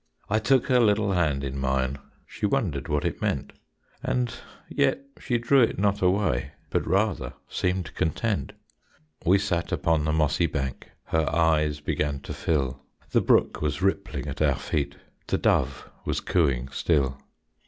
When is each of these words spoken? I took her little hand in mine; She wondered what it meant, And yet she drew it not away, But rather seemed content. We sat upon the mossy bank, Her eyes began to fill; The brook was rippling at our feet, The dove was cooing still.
I 0.31 0.39
took 0.39 0.65
her 0.65 0.79
little 0.79 1.11
hand 1.11 1.43
in 1.43 1.59
mine; 1.59 1.99
She 2.25 2.47
wondered 2.47 2.87
what 2.87 3.05
it 3.05 3.21
meant, 3.21 3.53
And 4.01 4.33
yet 4.67 5.01
she 5.19 5.37
drew 5.37 5.61
it 5.61 5.77
not 5.77 6.01
away, 6.01 6.53
But 6.71 6.87
rather 6.87 7.33
seemed 7.47 7.93
content. 7.93 8.53
We 9.27 9.37
sat 9.37 9.71
upon 9.71 10.05
the 10.05 10.11
mossy 10.11 10.47
bank, 10.47 10.89
Her 11.03 11.29
eyes 11.31 11.81
began 11.81 12.19
to 12.21 12.33
fill; 12.33 12.81
The 13.11 13.21
brook 13.21 13.61
was 13.61 13.83
rippling 13.83 14.25
at 14.27 14.41
our 14.41 14.55
feet, 14.57 14.95
The 15.27 15.37
dove 15.37 15.87
was 16.03 16.19
cooing 16.19 16.69
still. 16.69 17.21